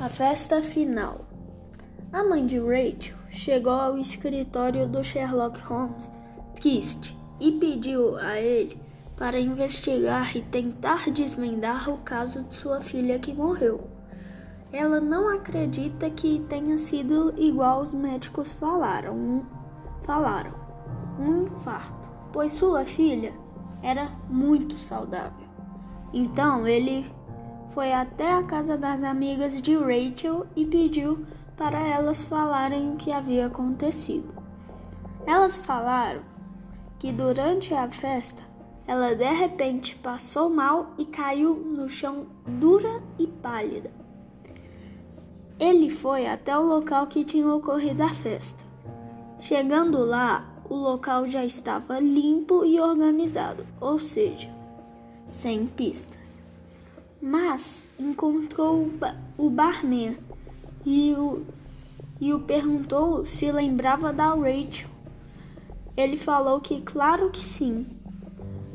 A 0.00 0.08
festa 0.08 0.62
final. 0.62 1.26
A 2.10 2.24
mãe 2.24 2.46
de 2.46 2.58
Rachel 2.58 3.18
chegou 3.28 3.74
ao 3.74 3.98
escritório 3.98 4.88
do 4.88 5.04
Sherlock 5.04 5.60
Holmes 5.60 6.10
triste 6.54 7.14
e 7.38 7.52
pediu 7.52 8.16
a 8.16 8.40
ele 8.40 8.80
para 9.14 9.38
investigar 9.38 10.34
e 10.34 10.40
tentar 10.40 11.10
desvendar 11.10 11.90
o 11.90 11.98
caso 11.98 12.42
de 12.44 12.54
sua 12.54 12.80
filha 12.80 13.18
que 13.18 13.34
morreu. 13.34 13.90
Ela 14.72 15.02
não 15.02 15.28
acredita 15.28 16.08
que 16.08 16.46
tenha 16.48 16.78
sido 16.78 17.34
igual 17.36 17.82
os 17.82 17.92
médicos 17.92 18.54
falaram, 18.54 19.14
um, 19.14 19.44
falaram, 20.00 20.54
um 21.18 21.42
infarto, 21.42 22.08
pois 22.32 22.52
sua 22.52 22.86
filha 22.86 23.34
era 23.82 24.10
muito 24.30 24.78
saudável. 24.78 25.46
Então 26.10 26.66
ele 26.66 27.19
foi 27.70 27.92
até 27.92 28.32
a 28.32 28.42
casa 28.42 28.76
das 28.76 29.02
amigas 29.02 29.60
de 29.60 29.76
Rachel 29.76 30.46
e 30.56 30.64
pediu 30.64 31.24
para 31.56 31.78
elas 31.78 32.22
falarem 32.22 32.92
o 32.92 32.96
que 32.96 33.12
havia 33.12 33.46
acontecido. 33.46 34.32
Elas 35.26 35.56
falaram 35.56 36.22
que 36.98 37.12
durante 37.12 37.72
a 37.74 37.88
festa 37.88 38.42
ela 38.86 39.14
de 39.14 39.30
repente 39.32 39.94
passou 39.96 40.50
mal 40.50 40.94
e 40.98 41.04
caiu 41.04 41.54
no 41.54 41.88
chão 41.88 42.26
dura 42.44 43.02
e 43.18 43.26
pálida. 43.26 43.90
Ele 45.58 45.90
foi 45.90 46.26
até 46.26 46.56
o 46.56 46.62
local 46.62 47.06
que 47.06 47.24
tinha 47.24 47.54
ocorrido 47.54 48.02
a 48.02 48.08
festa. 48.08 48.64
Chegando 49.38 50.02
lá, 50.02 50.44
o 50.68 50.74
local 50.74 51.26
já 51.28 51.44
estava 51.44 52.00
limpo 52.00 52.64
e 52.64 52.80
organizado, 52.80 53.66
ou 53.80 53.98
seja, 53.98 54.48
sem 55.26 55.66
pistas 55.66 56.39
mas 57.20 57.86
encontrou 57.98 58.90
o 59.36 59.50
barman 59.50 60.16
e 60.84 61.14
o, 61.14 61.44
e 62.20 62.32
o 62.32 62.40
perguntou 62.40 63.26
se 63.26 63.50
lembrava 63.52 64.12
da 64.12 64.34
Rachel. 64.34 64.88
Ele 65.96 66.16
falou 66.16 66.60
que 66.60 66.80
claro 66.80 67.30
que 67.30 67.40
sim, 67.40 67.86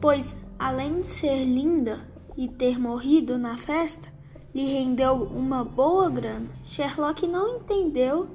pois 0.00 0.36
além 0.58 1.00
de 1.00 1.08
ser 1.08 1.44
linda 1.44 2.00
e 2.36 2.48
ter 2.48 2.78
morrido 2.78 3.38
na 3.38 3.56
festa, 3.56 4.08
lhe 4.54 4.64
rendeu 4.64 5.22
uma 5.24 5.64
boa 5.64 6.08
grana. 6.08 6.48
Sherlock 6.64 7.26
não 7.26 7.56
entendeu 7.56 8.28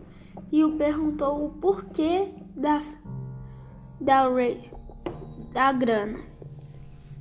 e 0.51 0.63
o 0.63 0.77
perguntou 0.77 1.45
o 1.45 1.49
porquê 1.49 2.29
da, 2.55 2.81
da, 3.99 4.25
da 5.51 5.71
grana. 5.71 6.19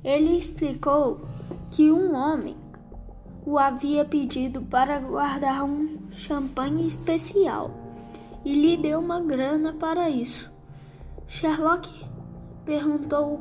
Ele 0.03 0.37
explicou 0.37 1.21
que 1.71 1.91
um 1.91 2.13
homem 2.13 2.55
o 3.45 3.59
havia 3.59 4.03
pedido 4.03 4.61
para 4.61 4.99
guardar 4.99 5.63
um 5.63 5.97
champanhe 6.11 6.87
especial 6.87 7.69
e 8.43 8.53
lhe 8.53 8.75
deu 8.75 8.99
uma 8.99 9.19
grana 9.19 9.73
para 9.73 10.09
isso. 10.09 10.49
Sherlock 11.27 11.89
perguntou 12.65 13.39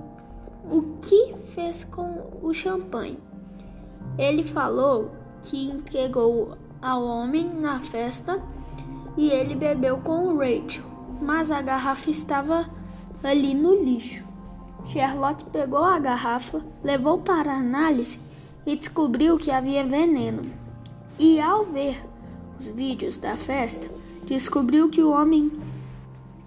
o 0.71 0.83
que 1.01 1.35
fez 1.55 1.85
com 1.85 2.31
o 2.43 2.53
champanhe. 2.53 3.19
Ele 4.19 4.45
falou 4.45 5.11
que 5.43 5.71
entregou 5.71 6.57
ao 6.83 7.03
homem 7.03 7.49
na 7.49 7.81
festa 7.81 8.43
e 9.17 9.31
ele 9.31 9.55
bebeu 9.55 9.99
com 9.99 10.37
Rachel, 10.37 10.85
mas 11.21 11.51
a 11.51 11.63
garrafa 11.63 12.11
estava 12.11 12.69
ali 13.23 13.55
no 13.55 13.75
lixo. 13.83 14.25
Sherlock 14.87 15.45
pegou 15.45 15.83
a 15.83 15.99
garrafa, 15.99 16.61
levou 16.83 17.19
para 17.19 17.55
análise 17.55 18.19
e 18.67 18.77
descobriu 18.77 19.37
que 19.37 19.51
havia 19.51 19.85
veneno. 19.85 20.51
E 21.19 21.41
ao 21.41 21.65
ver 21.65 22.03
os 22.59 22.67
vídeos 22.67 23.17
da 23.17 23.37
festa, 23.37 23.89
descobriu 24.27 24.89
que 24.89 25.03
o 25.03 25.11
homem 25.11 25.53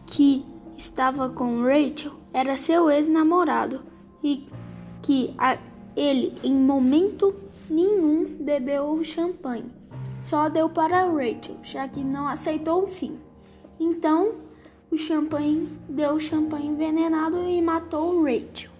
que 0.06 0.46
estava 0.78 1.30
com 1.30 1.62
Rachel 1.62 2.14
era 2.34 2.58
seu 2.58 2.90
ex-namorado 2.90 3.82
e 4.24 4.46
que 5.02 5.34
a, 5.38 5.58
ele, 5.96 6.34
em 6.44 6.54
momento 6.54 7.36
nenhum, 7.70 8.26
bebeu 8.40 8.92
o 8.92 9.04
champanhe. 9.04 9.72
Só 10.22 10.50
deu 10.50 10.70
para 10.70 11.06
Rachel, 11.06 11.58
já 11.64 11.88
que 11.88 12.02
não 12.02 12.28
aceitou 12.28 12.84
o 12.84 12.88
fim. 12.88 13.18
Então, 13.80 14.34
o 14.92 14.98
champanhe 14.98 15.70
deu 15.88 16.14
o 16.14 16.20
champanhe 16.20 16.68
envenenado 16.68 17.48
e 17.48 17.62
matou 17.62 18.24
Rachel. 18.24 18.77